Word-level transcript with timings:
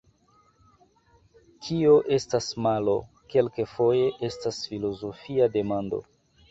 Kio 1.67 1.91
estas 2.19 2.49
malo, 2.69 2.97
kelkfoje 3.35 4.09
estas 4.33 4.65
filozofia 4.73 5.55
demando. 5.61 6.07